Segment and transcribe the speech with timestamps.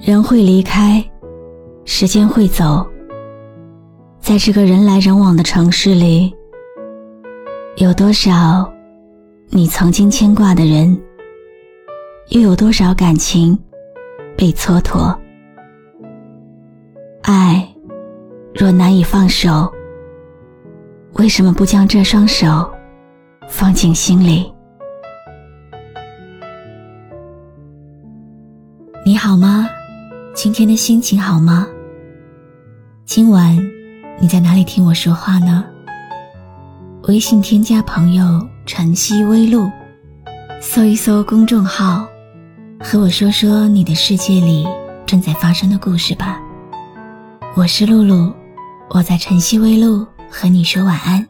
[0.00, 1.04] 人会离开，
[1.84, 2.86] 时间会走，
[4.20, 6.32] 在这个人来人往的城市里，
[7.78, 8.72] 有多少
[9.48, 10.96] 你曾经牵挂的人，
[12.28, 13.58] 又有多少感情
[14.36, 15.18] 被蹉跎？
[17.22, 17.68] 爱
[18.54, 19.70] 若难以放手，
[21.14, 22.70] 为什么不将这双手
[23.48, 24.50] 放进心里？
[29.04, 29.67] 你好吗？
[30.40, 31.66] 今天的心情好吗？
[33.04, 33.58] 今晚
[34.20, 35.64] 你在哪里听我说话呢？
[37.08, 38.24] 微信添加朋友
[38.64, 39.68] “晨曦微露”，
[40.62, 42.06] 搜一搜公众号，
[42.78, 44.64] 和我说说你的世界里
[45.04, 46.40] 正在发生的故事吧。
[47.56, 48.32] 我是露露，
[48.90, 51.28] 我在晨曦微露和你说晚安。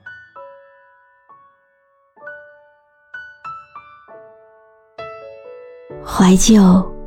[6.04, 6.97] 怀旧。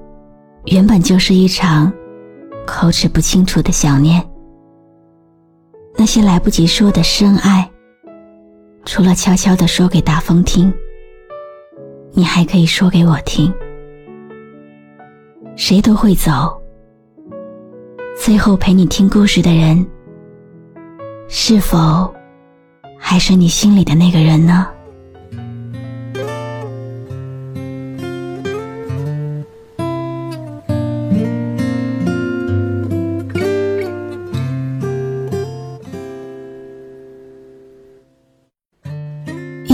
[0.66, 1.92] 原本就是一场
[2.66, 4.24] 口齿不清楚的想念。
[5.98, 7.70] 那些来不及说的深爱，
[8.86, 10.74] 除了悄悄的说给大风听，
[12.12, 13.54] 你还可以说给我听。
[15.56, 16.60] 谁都会走，
[18.18, 19.86] 最后陪你听故事的人，
[21.28, 22.12] 是否
[22.98, 24.68] 还是你心里的那个人呢？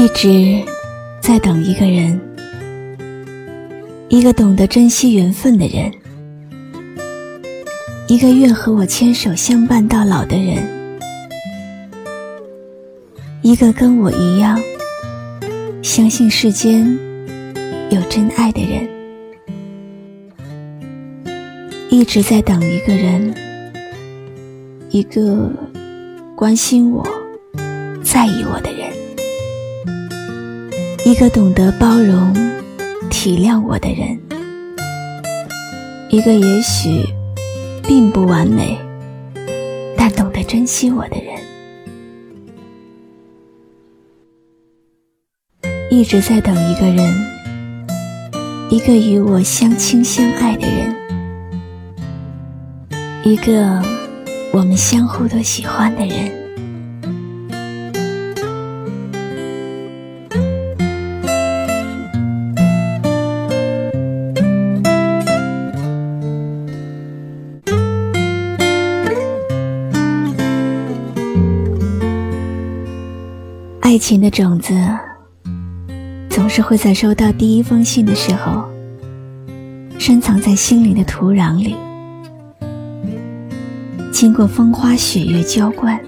[0.08, 0.64] 一直
[1.20, 2.18] 在等一个人，
[4.08, 5.92] 一个懂得珍惜缘分的人，
[8.08, 10.66] 一个愿和我牵手相伴到老的人，
[13.42, 14.58] 一个跟我一样
[15.84, 16.88] 相信世间
[17.90, 18.88] 有真爱的人。
[21.90, 23.36] 一直在等一个人，
[24.90, 25.52] 一个
[26.34, 27.06] 关心我、
[28.02, 28.88] 在意我的人。
[31.08, 32.34] 一个懂得包容、
[33.10, 34.20] 体谅我的人，
[36.10, 37.02] 一个也许
[37.82, 38.78] 并不完美，
[39.96, 41.40] 但懂得珍惜我的人，
[45.90, 47.16] 一直在等一个人，
[48.70, 50.94] 一个与我相亲相爱的人，
[53.24, 53.82] 一个
[54.52, 56.37] 我们相互都喜欢的人。
[73.98, 74.76] 爱情的种子，
[76.30, 78.64] 总是会在收到第一封信的时候，
[79.98, 81.76] 深藏在心里的土壤里，
[84.14, 86.00] 经过风花雪月浇灌，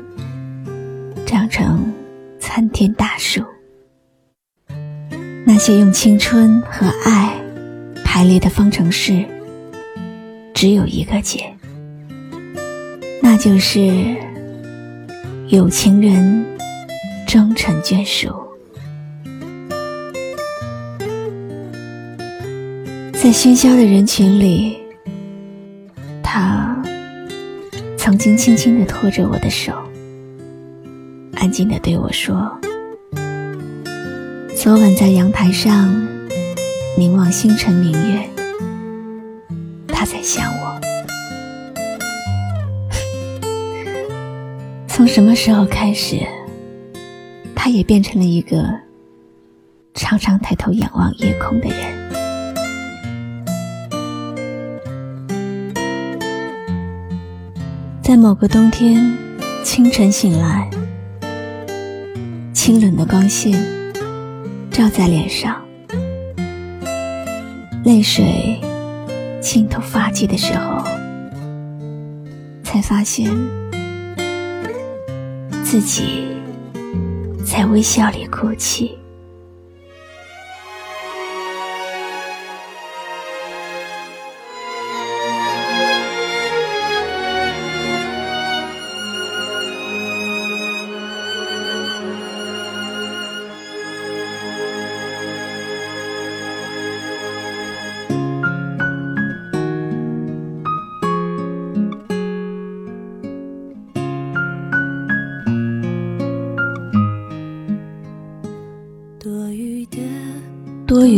[1.25, 1.91] 长成
[2.39, 3.43] 参天大树。
[5.43, 7.33] 那些用青春和爱
[8.05, 9.25] 排列的方程式，
[10.53, 11.51] 只有一个解，
[13.19, 14.15] 那就是
[15.47, 16.58] 有情人。
[17.39, 18.27] 终成眷属，
[23.13, 24.77] 在喧嚣的人群里，
[26.21, 26.77] 他
[27.97, 29.71] 曾经轻轻的拖着我的手，
[31.35, 32.59] 安静的对我说
[34.53, 35.89] ：“昨晚在阳台上
[36.97, 38.29] 凝望星辰明月，
[39.87, 40.81] 他在想我。
[44.89, 46.19] 从什么时候开始？”
[47.61, 48.73] 他也变成了一个
[49.93, 52.09] 常常抬头仰望夜空的人。
[58.01, 59.13] 在某个冬天
[59.65, 60.69] 清晨醒来，
[62.53, 63.61] 清冷的光线
[64.71, 65.61] 照在脸上，
[67.83, 68.61] 泪水
[69.41, 70.81] 浸透发际的时候，
[72.63, 73.29] 才发现
[75.61, 76.28] 自己。
[77.59, 78.97] 在微笑里哭泣。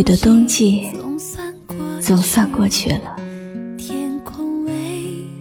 [0.01, 0.87] 雨的冬季
[2.01, 3.15] 总算过去了，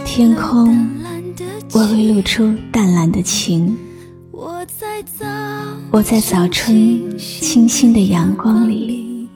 [0.05, 0.87] 天空
[1.73, 3.75] 微微露出淡蓝的晴。
[5.91, 9.27] 我在早春清新的阳光里，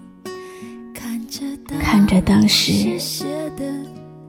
[1.81, 2.99] 看着当时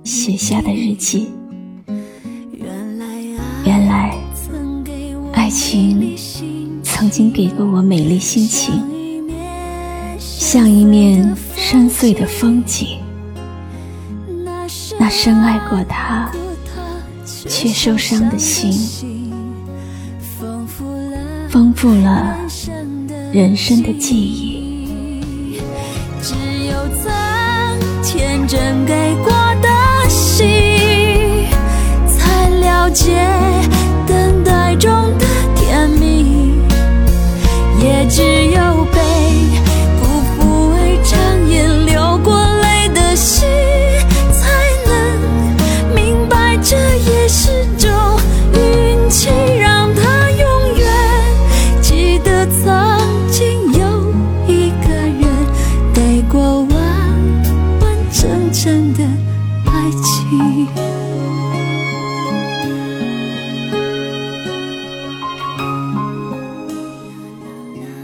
[0.06, 1.28] 写下的日记。
[3.66, 4.18] 原来，
[5.34, 6.16] 爱情
[6.82, 8.82] 曾经给过我美丽心情，
[10.48, 13.00] 像一面深邃的风景。
[15.00, 16.32] 那深爱过他
[17.50, 18.72] 却受伤的心。
[21.50, 22.38] 丰富了
[23.34, 25.60] 人生的记忆，
[26.22, 26.36] 只
[26.68, 27.12] 有曾
[28.04, 29.32] 天真给过
[29.64, 29.68] 的
[30.08, 30.46] 心，
[32.08, 33.16] 才了解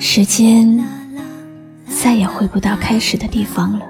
[0.03, 0.83] 时间
[1.87, 3.85] 再也回不到开始的地方了。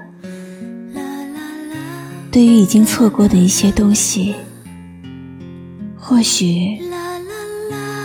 [2.30, 4.36] 对于已经错过的一些东西，
[5.98, 6.82] 或许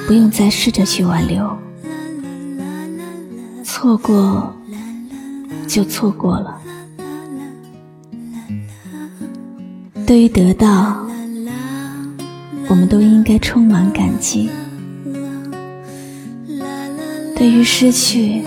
[0.06, 1.58] 不用再试着去挽留，
[3.64, 4.54] 错过
[5.66, 6.60] 就错过了。
[10.06, 11.04] 对于得到，
[12.68, 14.48] 我们都应该充满感激。
[17.38, 18.42] 对于失去，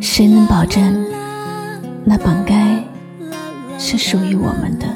[0.00, 1.06] 谁能保证
[2.04, 2.82] 那本该
[3.78, 4.88] 是属于我们的？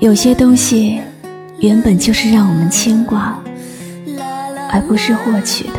[0.00, 1.00] 有些东西
[1.60, 3.38] 原本就是让我们牵挂，
[4.68, 5.78] 而不是获取的。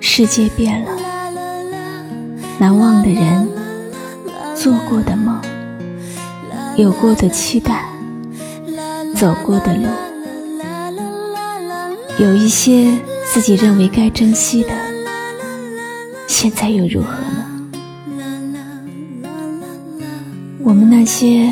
[0.00, 0.90] 世界变了，
[2.58, 3.46] 难忘的人，
[4.56, 5.38] 做过的梦，
[6.76, 7.89] 有过的期待。
[9.20, 9.82] 走过的路，
[12.18, 12.98] 有一些
[13.30, 14.70] 自己认为该珍惜的，
[16.26, 17.44] 现在又如何呢？
[20.64, 21.50] 我们那些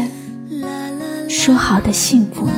[1.29, 2.55] 说好的幸福呢？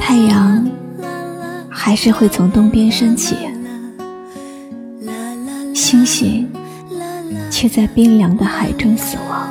[0.00, 0.68] 太阳
[1.70, 3.36] 还是会从东边升起，
[5.72, 6.50] 星星
[7.48, 9.45] 却在冰凉的海中死亡。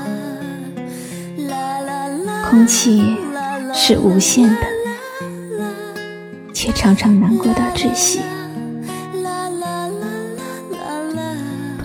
[2.55, 3.17] 空气
[3.73, 4.61] 是无限的，
[6.53, 8.21] 却常常难过到窒息。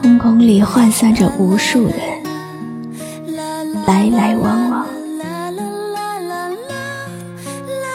[0.00, 1.96] 瞳孔里涣散着无数人，
[3.84, 4.86] 来来往往。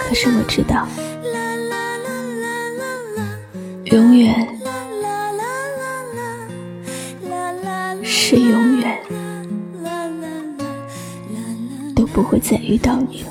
[0.01, 0.85] 可是我知道，
[12.47, 13.29] 再遇到你了。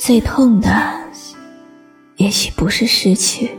[0.00, 0.70] 最痛的，
[2.16, 3.50] 也许不是失去，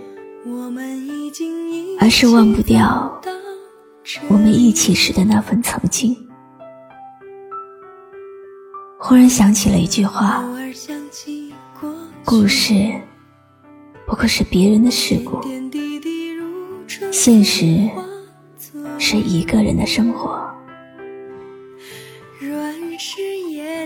[1.99, 3.21] 而是忘不掉
[4.29, 6.28] 我们一起时的那份曾经。
[9.09, 10.45] 忽然想起了一句话
[12.23, 12.93] ：“故事
[14.05, 15.41] 不过是别人的事故，
[17.11, 17.89] 现实
[18.99, 20.39] 是一个人的生活。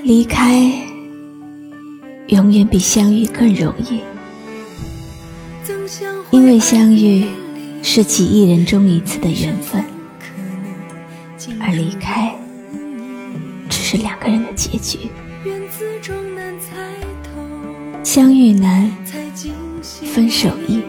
[0.04, 0.62] 离开
[2.28, 4.02] 永远比相遇更容易，
[6.32, 7.26] 因为相遇
[7.82, 9.86] 是几亿人中一次的缘分，
[11.62, 12.38] 而离开。”
[13.94, 15.08] 是两个人的结局，
[18.04, 18.92] 相遇难，
[19.84, 20.82] 分手易，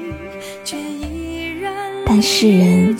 [2.06, 2.96] 但世人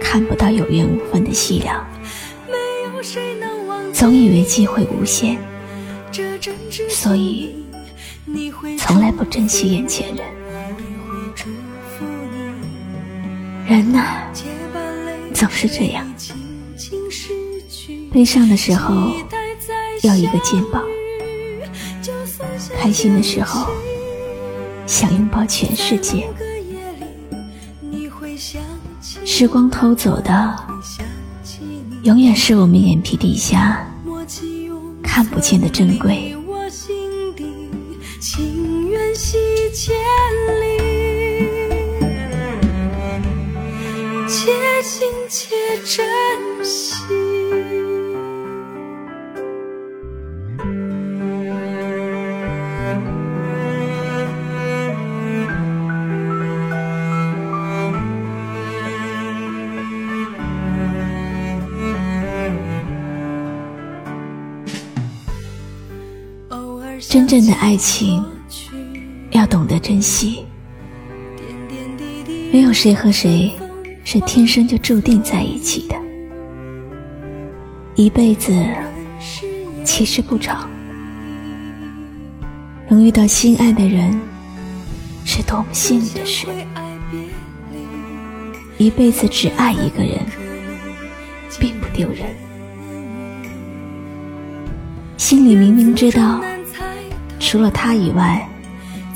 [0.00, 1.86] 看不到有缘无分的细聊，
[3.92, 5.36] 总以为机会无限，
[6.88, 7.54] 所以
[8.78, 10.24] 从来不珍惜眼前人。
[13.66, 14.22] 人呐，
[15.34, 16.06] 总是这样。
[18.12, 19.10] 悲伤的时候
[20.02, 20.84] 要一个肩膀，
[22.78, 23.70] 开心的时候
[24.86, 26.28] 想拥抱全世界。
[29.24, 30.56] 时光偷走的，
[32.02, 33.86] 永远是我们眼皮底下
[35.02, 36.36] 看不见的珍贵。
[44.28, 47.11] 且行且珍惜。
[67.08, 68.24] 真正的爱情
[69.32, 70.44] 要懂得珍惜，
[72.52, 73.52] 没有谁和谁
[74.02, 75.96] 是天生就注定在一起的，
[77.96, 78.54] 一辈子
[79.84, 80.70] 其实不长，
[82.88, 84.18] 能遇到心爱的人
[85.24, 86.46] 是多么幸运的事，
[88.78, 90.18] 一辈子只爱一个人
[91.58, 92.34] 并不丢人，
[95.18, 96.42] 心里明明知道。
[97.44, 98.48] 除了他以外，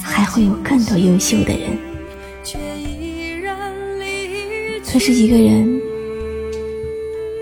[0.02, 1.78] 还会有更多优秀的人。
[4.92, 5.80] 可是一个人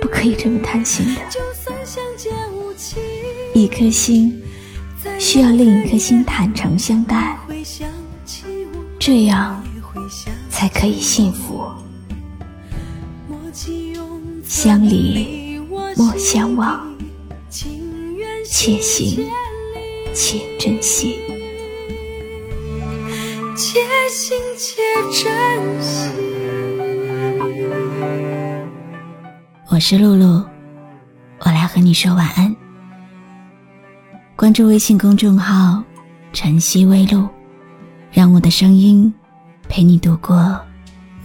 [0.00, 1.20] 不可以这么贪心的，
[3.54, 4.40] 一颗心
[5.18, 7.36] 需要另一颗心坦诚相待，
[8.98, 9.64] 这样
[10.50, 11.64] 才可以幸福。
[14.46, 15.58] 相离
[15.96, 16.94] 莫相忘，
[18.44, 19.26] 且行。
[20.14, 21.18] 且珍惜，
[23.56, 24.80] 且行且
[25.10, 26.08] 珍惜。
[29.68, 30.44] 我是露露，
[31.40, 32.54] 我来和你说晚安。
[34.36, 35.82] 关注微信公众号
[36.32, 37.28] “晨曦微露”，
[38.12, 39.12] 让我的声音
[39.68, 40.56] 陪你度过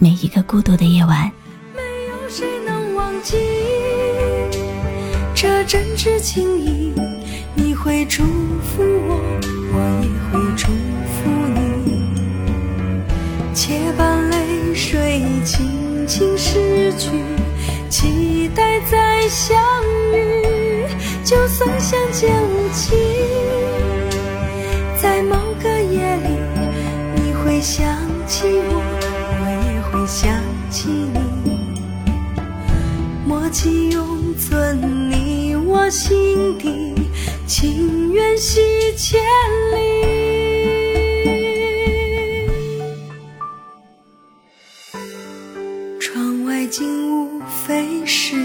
[0.00, 1.30] 每一个孤独的夜晚。
[1.76, 3.36] 没有谁能忘记
[5.32, 6.92] 这真挚情谊。
[7.62, 9.20] 你会祝福我，
[9.74, 10.68] 我也会祝
[11.12, 11.28] 福
[11.84, 11.88] 你。
[13.52, 17.22] 且把泪水轻轻拭去，
[17.90, 19.58] 期待再相
[20.14, 20.86] 遇。
[21.22, 22.96] 就算相见无期，
[25.00, 26.28] 在某个夜里，
[27.14, 27.86] 你会想
[28.26, 28.82] 起我，
[29.38, 30.32] 我也会想
[30.70, 31.20] 起你。
[33.26, 36.99] 默契永存你我心底。
[37.50, 38.60] 情缘系
[38.96, 39.20] 千
[39.72, 39.74] 里，
[45.98, 48.36] 窗外景物飞逝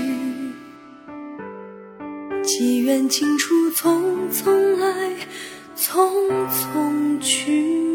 [2.41, 5.12] 机缘尽处，匆匆来，
[5.77, 6.09] 匆
[6.50, 7.95] 匆去。